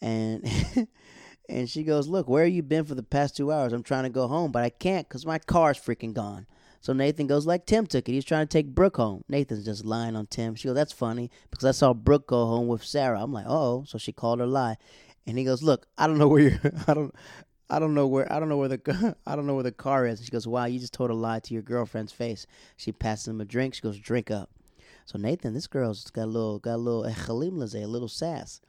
[0.01, 0.43] And.
[1.51, 3.73] and she goes, Look, where you been for the past two hours?
[3.73, 6.47] I'm trying to go home, but I can't because my car's freaking gone.
[6.79, 8.13] So Nathan goes, like Tim took it.
[8.13, 9.23] He's trying to take Brooke home.
[9.29, 10.55] Nathan's just lying on Tim.
[10.55, 13.21] She goes, that's funny because I saw Brooke go home with Sarah.
[13.21, 14.77] I'm like, oh, so she called her lie.
[15.27, 16.59] And he goes, look, I don't know where you're.
[16.87, 17.13] I don't.
[17.69, 20.05] I don't know where I don't know where the I don't know where the car
[20.05, 20.19] is.
[20.19, 23.29] And she goes, "Wow, you just told a lie to your girlfriend's face." She passes
[23.29, 23.75] him a drink.
[23.75, 24.49] She goes, "Drink up."
[25.05, 28.59] So Nathan, this girl's got a little got a little eh, a a little sass.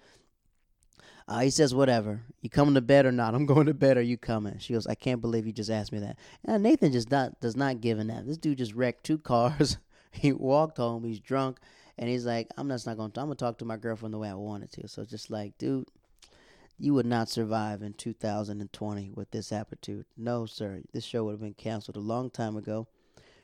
[1.28, 2.22] Uh, he says, "Whatever.
[2.40, 3.34] You coming to bed or not?
[3.34, 3.96] I'm going to bed.
[3.96, 6.92] Or you coming?" She goes, "I can't believe you just asked me that." And Nathan
[6.92, 8.26] just not does not give a that.
[8.26, 9.78] This dude just wrecked two cars.
[10.10, 11.04] he walked home.
[11.04, 11.58] He's drunk,
[11.98, 13.12] and he's like, "I'm just not going.
[13.12, 15.56] to I'm gonna talk to my girlfriend the way I wanted to." So just like,
[15.58, 15.88] dude,
[16.78, 20.04] you would not survive in 2020 with this attitude.
[20.16, 20.82] No, sir.
[20.92, 22.88] This show would have been canceled a long time ago.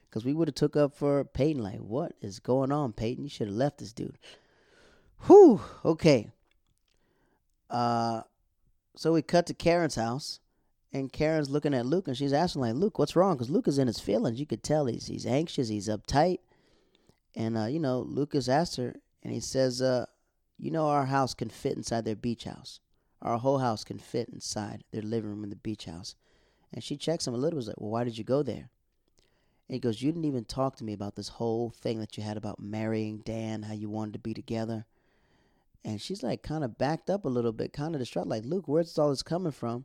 [0.09, 1.63] Because we would have took up for Peyton.
[1.63, 3.25] Like, what is going on, Peyton?
[3.25, 4.19] You should have left this dude.
[5.27, 5.61] Whew.
[5.85, 6.31] Okay.
[7.71, 8.23] Uh,
[8.97, 10.41] so we cut to Karen's house,
[10.93, 13.37] And Karen's looking at Luke and she's asking, like, Luke, what's wrong?
[13.37, 14.41] Because Luke is in his feelings.
[14.41, 16.39] You could tell he's, he's anxious, he's uptight.
[17.37, 20.07] And, uh, you know, Lucas asked her, and he says, uh,
[20.59, 22.81] You know, our house can fit inside their beach house.
[23.21, 26.15] Our whole house can fit inside their living room in the beach house.
[26.73, 28.71] And she checks him a little, was like, Well, why did you go there?
[29.69, 32.23] And he goes, You didn't even talk to me about this whole thing that you
[32.23, 34.87] had about marrying Dan, how you wanted to be together.
[35.85, 38.67] And she's like kind of backed up a little bit, kind of distraught, like, Luke,
[38.67, 39.85] where's all this coming from?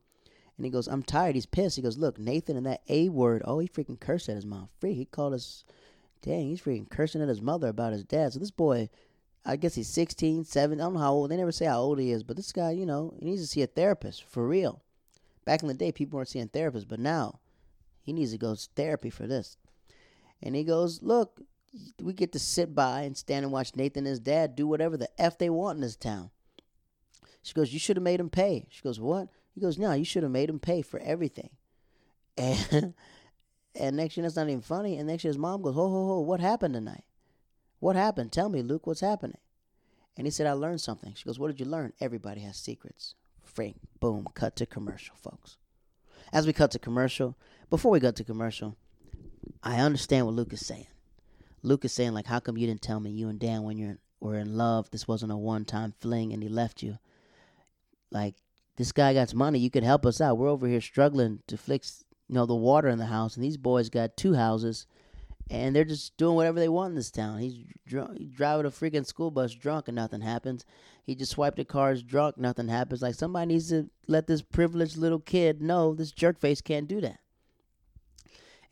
[0.57, 1.35] And he goes, I'm tired.
[1.35, 1.75] He's pissed.
[1.75, 4.69] He goes, Look, Nathan and that A word, oh, he freaking cursed at his mom.
[4.79, 4.93] Free.
[4.93, 5.65] He called us,
[6.21, 8.33] dang, he's freaking cursing at his mother about his dad.
[8.33, 8.89] So this boy,
[9.45, 10.79] I guess he's 16, 17.
[10.79, 11.31] I don't know how old.
[11.31, 13.47] They never say how old he is, but this guy, you know, he needs to
[13.47, 14.81] see a therapist for real.
[15.45, 17.39] Back in the day, people weren't seeing therapists, but now
[18.01, 19.57] he needs to go to therapy for this.
[20.41, 21.41] And he goes, Look,
[22.01, 24.97] we get to sit by and stand and watch Nathan and his dad do whatever
[24.97, 26.29] the F they want in this town.
[27.41, 28.67] She goes, You should have made him pay.
[28.69, 29.27] She goes, What?
[29.53, 31.49] He goes, No, you should have made him pay for everything.
[32.35, 32.93] And
[33.75, 34.97] and next year that's not even funny.
[34.97, 37.03] And next year his mom goes, Ho ho ho, what happened tonight?
[37.79, 38.31] What happened?
[38.31, 39.37] Tell me, Luke, what's happening?
[40.15, 41.13] And he said, I learned something.
[41.15, 41.93] She goes, What did you learn?
[41.99, 43.15] Everybody has secrets.
[43.43, 45.57] Frank, boom, cut to commercial, folks.
[46.31, 47.37] As we cut to commercial,
[47.69, 48.75] before we cut to commercial,
[49.61, 50.87] I understand what Luke is saying.
[51.63, 53.97] Luke is saying, like, how come you didn't tell me you and Dan when you're
[54.19, 56.99] were in love, this wasn't a one time fling and he left you?
[58.11, 58.35] Like,
[58.75, 59.59] this guy got money.
[59.59, 60.37] You could help us out.
[60.37, 63.57] We're over here struggling to fix, you know, the water in the house, and these
[63.57, 64.87] boys got two houses,
[65.49, 67.39] and they're just doing whatever they want in this town.
[67.39, 70.65] He's, drunk, he's driving a freaking school bus drunk, and nothing happens.
[71.03, 73.01] He just swiped the cars drunk, nothing happens.
[73.01, 77.01] Like somebody needs to let this privileged little kid know this jerk face can't do
[77.01, 77.19] that.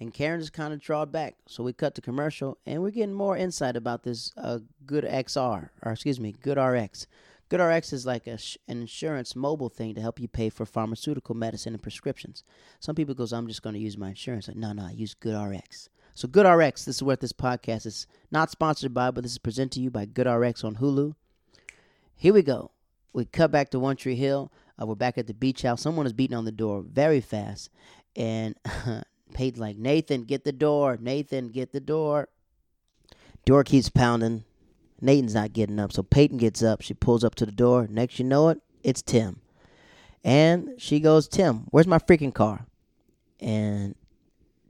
[0.01, 1.35] And Karen just kind of drawed back.
[1.45, 5.69] So we cut to commercial, and we're getting more insight about this uh, Good XR,
[5.83, 7.05] or excuse me, Good RX.
[7.49, 11.35] Good RX is like sh- an insurance mobile thing to help you pay for pharmaceutical
[11.35, 12.43] medicine and prescriptions.
[12.79, 14.47] Some people goes, I'm just going to use my insurance.
[14.47, 15.89] Like, no, no, I use Good RX.
[16.15, 19.37] So Good RX, this is what this podcast is not sponsored by, but this is
[19.37, 21.13] presented to you by Good RX on Hulu.
[22.15, 22.71] Here we go.
[23.13, 24.51] We cut back to One Tree Hill.
[24.81, 25.81] Uh, we're back at the beach house.
[25.81, 27.69] Someone is beating on the door very fast,
[28.15, 28.55] and
[29.31, 30.97] Peyton's like, Nathan, get the door.
[30.99, 32.29] Nathan, get the door.
[33.45, 34.43] Door keeps pounding.
[35.01, 35.91] Nathan's not getting up.
[35.91, 36.81] So Peyton gets up.
[36.81, 37.87] She pulls up to the door.
[37.89, 39.41] Next you know it, it's Tim.
[40.23, 42.67] And she goes, Tim, where's my freaking car?
[43.39, 43.95] And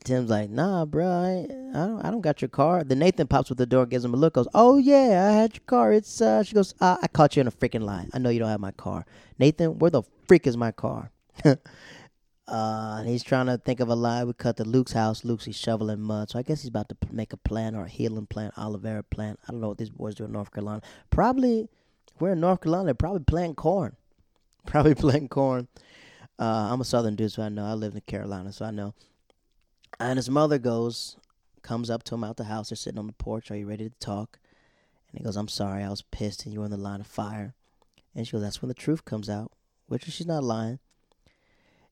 [0.06, 1.45] Tim's like, Nah, bro, I,
[1.78, 2.84] I don't, I don't got your car.
[2.86, 5.54] Then Nathan pops with the door, gives him a look, goes, Oh yeah, I had
[5.54, 5.91] your car.
[5.91, 6.43] It's uh.
[6.43, 8.08] She goes, I caught you in a freaking lie.
[8.13, 9.06] I know you don't have my car.
[9.38, 11.12] Nathan, where the freak is my car?
[12.52, 14.26] Uh, and he's trying to think of a lie.
[14.26, 15.24] We cut to Luke's house.
[15.24, 17.90] Luke's he's shoveling mud, so I guess he's about to make a plan or a
[17.90, 19.40] healing plant, aloe vera plant.
[19.48, 20.82] I don't know what these boys do in North Carolina.
[21.10, 21.70] Probably,
[22.20, 22.94] we're in North Carolina.
[22.94, 23.96] Probably planting corn.
[24.66, 25.70] Probably planting corn.
[26.38, 27.64] Uh, I'm a Southern dude, so I know.
[27.64, 28.96] I live in Carolina, so I know.
[29.98, 31.16] And his mother goes,
[31.62, 32.70] comes up to him out the house.
[32.70, 33.50] They're sitting on the porch.
[33.50, 34.40] Are you ready to talk?
[35.10, 35.84] And he goes, I'm sorry.
[35.84, 37.54] I was pissed, and you were in the line of fire.
[38.14, 39.54] And she goes, That's when the truth comes out,
[39.88, 40.80] which she's not lying.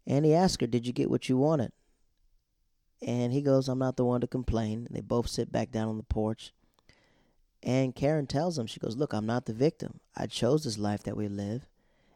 [0.10, 1.72] And he asked her, Did you get what you wanted?
[3.06, 4.88] And he goes, I'm not the one to complain.
[4.90, 6.52] They both sit back down on the porch.
[7.62, 10.00] And Karen tells him, She goes, Look, I'm not the victim.
[10.18, 11.68] I chose this life that we live.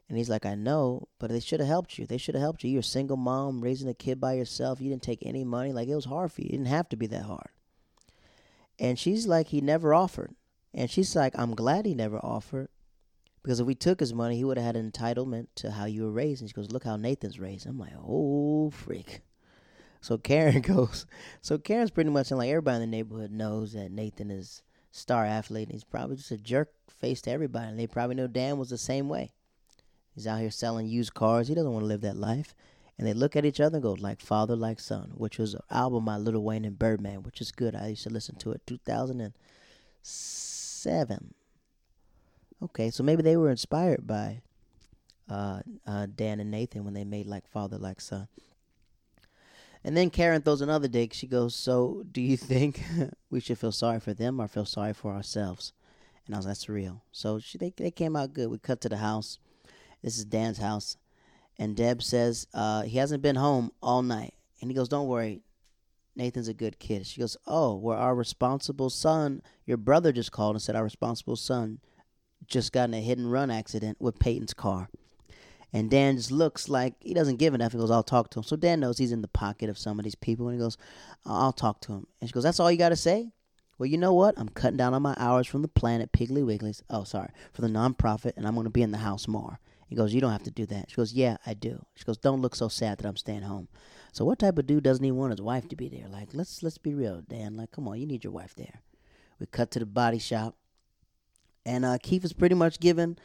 [0.09, 2.05] And he's like, I know, but they should have helped you.
[2.05, 2.69] They should have helped you.
[2.71, 4.81] You're a single mom raising a kid by yourself.
[4.81, 5.71] You didn't take any money.
[5.71, 6.47] Like, it was hard for you.
[6.49, 7.49] It didn't have to be that hard.
[8.79, 10.35] And she's like, He never offered.
[10.73, 12.69] And she's like, I'm glad he never offered
[13.43, 16.03] because if we took his money, he would have had an entitlement to how you
[16.03, 16.41] were raised.
[16.41, 17.65] And she goes, Look how Nathan's raised.
[17.65, 19.19] I'm like, Oh, freak.
[19.99, 21.05] So Karen goes,
[21.41, 25.25] So Karen's pretty much in like everybody in the neighborhood knows that Nathan is star
[25.25, 25.67] athlete.
[25.67, 27.67] And he's probably just a jerk face to everybody.
[27.67, 29.33] And they probably know Dan was the same way.
[30.15, 31.49] He's out here selling used cars.
[31.49, 32.55] He doesn't want to live that life.
[32.97, 35.61] And they look at each other and go, like father, like son, which was an
[35.69, 37.75] album by Lil Wayne and Birdman, which is good.
[37.75, 41.33] I used to listen to it 2007.
[42.63, 44.41] Okay, so maybe they were inspired by
[45.29, 48.29] uh, uh, Dan and Nathan when they made like father, like son.
[49.83, 51.13] And then Karen throws another dig.
[51.13, 52.81] She goes, "So, do you think
[53.29, 55.73] we should feel sorry for them or feel sorry for ourselves?"
[56.25, 58.49] And I was, like, "That's real." So she, they they came out good.
[58.49, 59.39] We cut to the house.
[60.01, 60.95] This is Dan's house,
[61.59, 64.35] and Deb says uh, he hasn't been home all night.
[64.61, 65.41] And he goes, "Don't worry,
[66.15, 70.55] Nathan's a good kid." She goes, "Oh, well, our responsible son, your brother just called
[70.55, 71.79] and said our responsible son
[72.47, 74.89] just got in a hit and run accident with Peyton's car.
[75.71, 77.71] And Dan just looks like he doesn't give enough.
[77.71, 78.43] He goes, I'll talk to him.
[78.43, 80.47] So Dan knows he's in the pocket of some of these people.
[80.47, 80.77] And he goes,
[81.25, 82.07] I'll talk to him.
[82.21, 83.31] And she goes, That's all you got to say?
[83.79, 84.35] Well, you know what?
[84.37, 86.83] I'm cutting down on my hours from the planet Piggly Wiggly's.
[86.91, 89.59] Oh, sorry, for the nonprofit, and I'm going to be in the house more.
[89.87, 90.91] He goes, You don't have to do that.
[90.91, 91.83] She goes, Yeah, I do.
[91.95, 93.67] She goes, Don't look so sad that I'm staying home.
[94.11, 96.07] So what type of dude doesn't he want his wife to be there?
[96.07, 97.57] Like, let's let's be real, Dan.
[97.57, 98.81] Like, come on, you need your wife there.
[99.39, 100.55] We cut to the body shop.
[101.65, 103.17] And uh, Keith is pretty much giving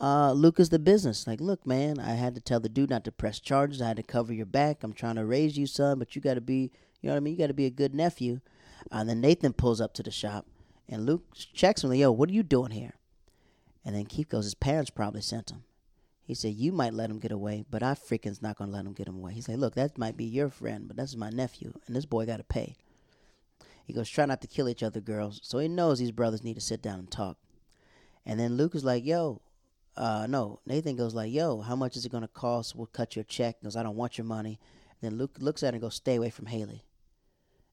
[0.00, 1.26] uh, Lucas the business.
[1.26, 3.82] Like, look, man, I had to tell the dude not to press charges.
[3.82, 4.82] I had to cover your back.
[4.82, 7.20] I'm trying to raise you, son, but you got to be, you know what I
[7.20, 7.34] mean?
[7.34, 8.40] You got to be a good nephew.
[8.90, 10.46] And then Nathan pulls up to the shop,
[10.88, 11.90] and Luke checks him.
[11.90, 12.94] Like, Yo, what are you doing here?
[13.84, 15.64] And then Keith goes, his parents probably sent him.
[16.22, 18.92] He said, You might let him get away, but I freaking's not to let him
[18.92, 19.32] get him away.
[19.32, 22.24] He said, Look, that might be your friend, but that's my nephew, and this boy
[22.24, 22.76] got to pay.
[23.84, 25.40] He goes, Try not to kill each other, girls.
[25.42, 27.36] So he knows these brothers need to sit down and talk.
[28.26, 29.40] And then Luke is like, Yo,
[29.96, 30.60] uh, no.
[30.66, 32.74] Nathan goes like, Yo, how much is it going to cost?
[32.76, 33.56] We'll cut your check.
[33.60, 34.58] He goes, I don't want your money.
[35.00, 36.84] And then Luke looks at him and goes, Stay away from Haley.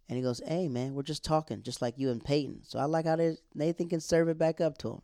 [0.10, 2.62] And he goes, Hey, man, we're just talking, just like you and Peyton.
[2.64, 3.18] So I like how
[3.54, 5.02] Nathan can serve it back up to him.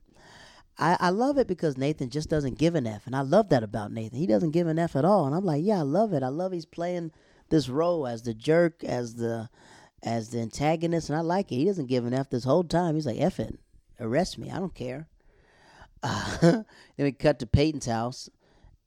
[0.77, 3.06] I, I love it because Nathan just doesn't give an F.
[3.06, 4.17] And I love that about Nathan.
[4.17, 5.25] He doesn't give an F at all.
[5.25, 6.23] And I'm like, yeah, I love it.
[6.23, 7.12] I love he's playing
[7.49, 9.49] this role as the jerk, as the
[10.01, 11.56] as the antagonist, and I like it.
[11.56, 12.95] He doesn't give an F this whole time.
[12.95, 13.58] He's like, F it.
[13.99, 14.51] Arrest me.
[14.51, 15.08] I don't care.
[16.41, 16.65] Then
[16.97, 18.29] we cut to Peyton's house,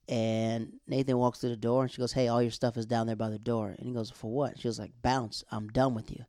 [0.08, 3.06] and Nathan walks through the door, and she goes, Hey, all your stuff is down
[3.06, 3.74] there by the door.
[3.76, 4.58] And he goes, For what?
[4.58, 5.42] She was like, Bounce.
[5.50, 6.18] I'm done with you.
[6.18, 6.26] And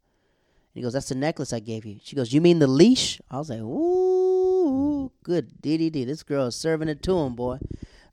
[0.73, 1.99] he goes, That's the necklace I gave you.
[2.03, 3.21] She goes, You mean the leash?
[3.29, 6.05] I was like, Ooh, good DDD.
[6.05, 7.59] This girl is serving it to him, boy.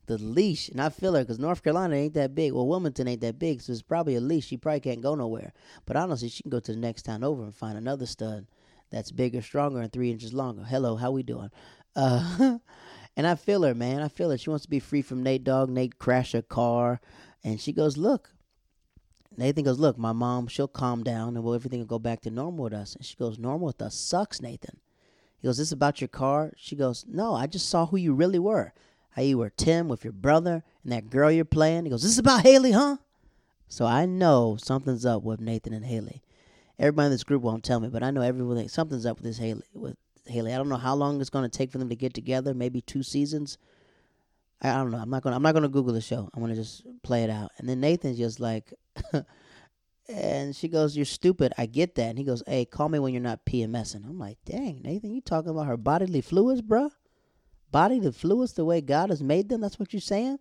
[0.07, 0.69] The leash.
[0.69, 2.51] And I feel her because North Carolina ain't that big.
[2.51, 4.45] Well, Wilmington ain't that big, so it's probably a leash.
[4.45, 5.51] She probably can't go nowhere.
[5.85, 8.45] But honestly, she can go to the next town over and find another stud
[8.91, 10.63] that's bigger, stronger, and three inches longer.
[10.63, 11.49] Hello, how we doing?
[11.95, 12.57] Uh,
[13.17, 14.01] and I feel her, man.
[14.01, 14.37] I feel her.
[14.37, 15.69] She wants to be free from Nate Dogg.
[15.69, 16.99] Nate crash her car.
[17.43, 18.31] And she goes, Look.
[19.37, 22.31] Nathan goes, Look, my mom, she'll calm down and well, everything will go back to
[22.31, 22.95] normal with us.
[22.95, 24.79] And she goes, Normal with us sucks, Nathan.
[25.37, 26.53] He goes, This about your car?
[26.57, 28.73] She goes, No, I just saw who you really were.
[29.11, 31.85] How you were Tim with your brother and that girl you're playing.
[31.85, 32.97] He goes, This is about Haley, huh?
[33.67, 36.21] So I know something's up with Nathan and Haley.
[36.77, 39.37] Everybody in this group won't tell me, but I know everyone something's up with this
[39.37, 40.53] Haley with Haley.
[40.53, 43.03] I don't know how long it's gonna take for them to get together, maybe two
[43.03, 43.57] seasons.
[44.61, 44.97] I, I don't know.
[44.97, 46.29] I'm not gonna I'm not gonna Google the show.
[46.33, 47.51] I'm gonna just play it out.
[47.57, 48.73] And then Nathan's just like
[50.07, 51.53] And she goes, You're stupid.
[51.57, 52.09] I get that.
[52.09, 54.05] And he goes, Hey, call me when you're not PMSing.
[54.05, 56.91] I'm like, Dang, Nathan, you talking about her bodily fluids, bruh?
[57.71, 59.61] Bodily fluids the way God has made them?
[59.61, 60.39] That's what you're saying?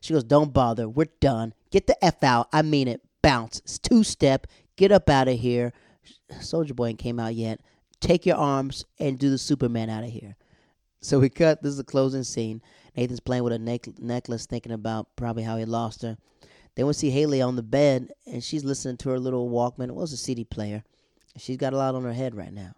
[0.00, 0.88] She goes, Don't bother.
[0.88, 1.54] We're done.
[1.70, 2.48] Get the F out.
[2.52, 3.02] I mean it.
[3.22, 3.60] Bounce.
[3.60, 4.46] It's two step.
[4.76, 5.72] Get up out of here.
[6.32, 7.60] Soulja Boy ain't came out yet.
[8.00, 10.36] Take your arms and do the Superman out of here.
[11.00, 11.62] So we cut.
[11.62, 12.62] This is the closing scene.
[12.96, 16.16] Nathan's playing with a neck- necklace, thinking about probably how he lost her.
[16.74, 19.88] Then we see Haley on the bed, and she's listening to her little Walkman.
[19.88, 20.82] It was a CD player.
[21.36, 22.74] She's got a lot on her head right now.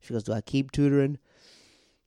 [0.00, 1.18] She goes, "Do I keep tutoring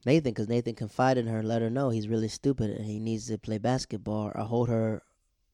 [0.06, 3.28] Nathan?" Because Nathan confided in her, let her know he's really stupid and he needs
[3.28, 5.04] to play basketball or hold her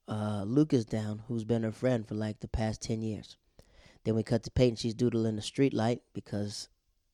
[0.08, 3.38] uh, Lucas down, who's been her friend for like the past ten years.
[4.04, 4.76] Then we cut to Peyton.
[4.76, 6.70] She's doodling the street light because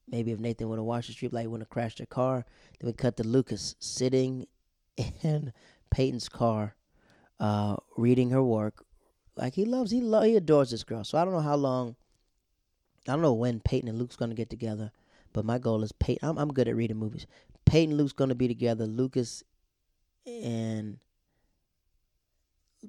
[0.08, 2.46] maybe if Nathan would have watched the street light, wouldn't have crashed her car.
[2.80, 4.48] Then we cut to Lucas sitting
[5.24, 5.54] in
[5.92, 6.76] Peyton's car
[7.40, 8.86] uh, reading her work.
[9.36, 11.04] Like he loves, he lo- he adores this girl.
[11.04, 11.96] So I don't know how long.
[13.08, 14.92] I don't know when Peyton and Luke's gonna get together,
[15.32, 16.28] but my goal is Peyton.
[16.28, 17.28] I'm I'm good at reading movies.
[17.66, 18.86] Peyton Luke's gonna be together.
[18.86, 19.44] Lucas
[20.26, 20.98] and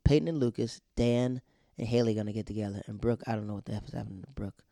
[0.04, 1.40] Peyton and Lucas, Dan
[1.78, 3.22] and Haley gonna get together, and Brooke.
[3.26, 4.62] I don't know what the F is happening to Brooke.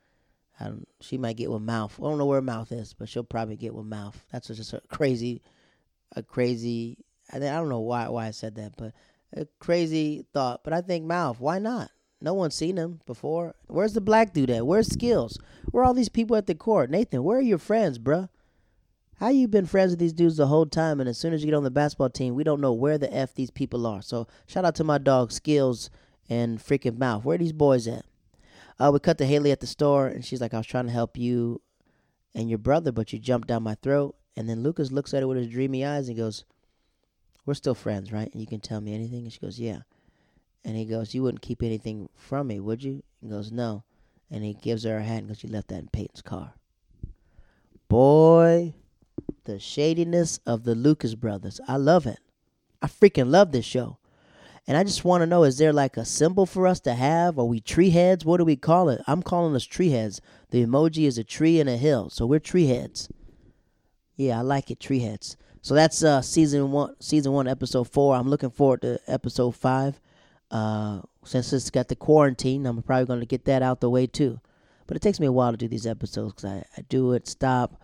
[0.59, 0.89] I don't.
[1.01, 1.99] She might get with Mouth.
[1.99, 4.25] I don't know where Mouth is, but she'll probably get with Mouth.
[4.33, 5.43] That's just a crazy,
[6.15, 6.99] a crazy.
[7.33, 8.93] I don't know why why I said that, but
[9.35, 11.91] a crazy thought, but I think Mouth, why not?
[12.21, 13.55] No one's seen him before.
[13.67, 14.67] Where's the black dude at?
[14.67, 15.39] Where's Skills?
[15.71, 16.91] Where are all these people at the court?
[16.91, 18.29] Nathan, where are your friends, bruh?
[19.19, 21.51] How you been friends with these dudes the whole time, and as soon as you
[21.51, 24.03] get on the basketball team, we don't know where the f these people are.
[24.03, 25.91] So shout out to my dog Skills
[26.29, 27.25] and freaking Mouth.
[27.25, 28.05] Where are these boys at?
[28.79, 30.93] Uh, we cut to Haley at the store, and she's like, "I was trying to
[30.93, 31.61] help you
[32.35, 35.27] and your brother, but you jumped down my throat." And then Lucas looks at her
[35.27, 36.45] with his dreamy eyes and goes,
[37.47, 38.31] we're still friends, right?
[38.33, 39.23] And you can tell me anything.
[39.23, 39.81] And she goes, yeah.
[40.65, 43.03] And he goes, you wouldn't keep anything from me, would you?
[43.23, 43.85] He goes, no.
[44.31, 46.55] And he gives her a hat and goes, you left that in Peyton's car.
[47.89, 48.75] Boy,
[49.45, 51.61] the shadiness of the Lucas brothers.
[51.69, 52.19] I love it.
[52.83, 53.99] I freaking love this show.
[54.69, 57.39] And I just want to know is there like a symbol for us to have?
[57.39, 58.25] Are we tree heads?
[58.25, 59.01] What do we call it?
[59.07, 60.21] I'm calling us tree heads.
[60.51, 62.11] The emoji is a tree and a hill.
[62.11, 63.09] So we're tree heads.
[64.17, 65.37] Yeah, I like it, tree heads.
[65.63, 68.17] So that's uh, season one, season one, episode four.
[68.17, 70.01] I'm looking forward to episode five.
[70.51, 74.07] Uh, since it's got the quarantine, I'm probably going to get that out the way
[74.07, 74.41] too.
[74.87, 77.27] But it takes me a while to do these episodes because I, I do it,
[77.27, 77.83] stop,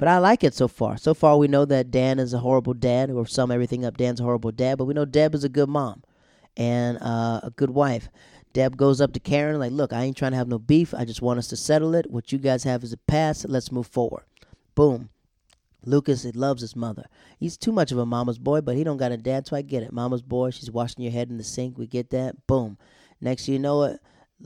[0.00, 0.96] But I like it so far.
[0.96, 4.18] So far, we know that Dan is a horrible dad, or sum everything up, Dan's
[4.18, 4.78] a horrible dad.
[4.78, 6.02] But we know Deb is a good mom
[6.56, 8.08] and uh, a good wife.
[8.54, 10.94] Deb goes up to Karen like, "Look, I ain't trying to have no beef.
[10.94, 12.10] I just want us to settle it.
[12.10, 13.46] What you guys have is a past.
[13.46, 14.24] Let's move forward."
[14.74, 15.10] Boom.
[15.84, 17.04] Lucas he loves his mother.
[17.38, 19.60] He's too much of a mama's boy, but he don't got a dad, so I
[19.60, 19.92] get it.
[19.92, 21.76] Mama's boy, she's washing your head in the sink.
[21.76, 22.46] We get that.
[22.46, 22.78] Boom.
[23.20, 24.00] Next you know it,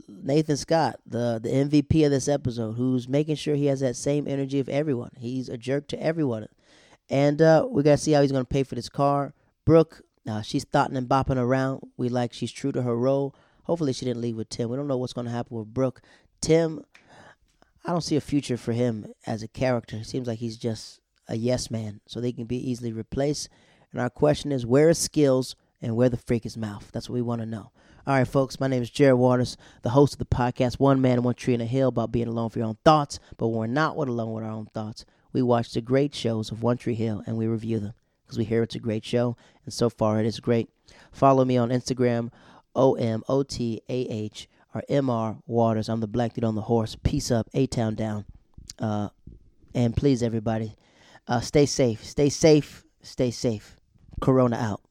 [0.07, 4.27] Nathan Scott, the the MVP of this episode, who's making sure he has that same
[4.27, 5.11] energy of everyone.
[5.17, 6.47] He's a jerk to everyone,
[7.09, 9.33] and uh, we gotta see how he's gonna pay for this car.
[9.65, 11.87] Brooke, uh, she's thotting and bopping around.
[11.97, 13.35] We like she's true to her role.
[13.63, 14.69] Hopefully she didn't leave with Tim.
[14.69, 16.01] We don't know what's gonna happen with Brooke.
[16.41, 16.83] Tim,
[17.85, 19.97] I don't see a future for him as a character.
[19.97, 23.49] It seems like he's just a yes man, so they can be easily replaced.
[23.91, 26.89] And our question is, where is skills and where the freak is mouth?
[26.91, 27.71] That's what we want to know.
[28.07, 31.23] All right, folks, my name is Jared Waters, the host of the podcast One Man,
[31.23, 33.17] One Tree in a Hill about being alone for your own thoughts.
[33.35, 36.77] But we're not alone with our own thoughts, we watch the great shows of One
[36.77, 37.93] Tree Hill and we review them
[38.23, 39.35] because we hear it's a great show,
[39.65, 40.69] and so far it is great.
[41.11, 42.29] Follow me on Instagram,
[42.75, 45.89] O M O T A H or M R Waters.
[45.89, 46.95] I'm the black dude on the horse.
[47.01, 48.25] Peace up, A Town down.
[48.77, 49.09] Uh,
[49.73, 50.75] and please, everybody,
[51.27, 52.05] uh, stay safe.
[52.05, 52.85] Stay safe.
[53.01, 53.77] Stay safe.
[54.21, 54.84] Corona out.